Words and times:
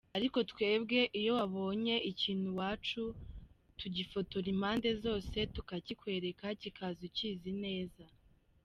Ariko 0.17 0.37
twebwe 0.51 0.99
iyo 1.19 1.31
wabonye 1.39 1.95
ikintu 2.11 2.45
iwacu, 2.51 3.01
tugifotora 3.79 4.47
impande 4.53 4.89
zose, 5.03 5.37
tukakikwereka, 5.55 6.45
kikaza 6.61 7.01
ukizi 7.09 7.51
neza. 7.65 8.05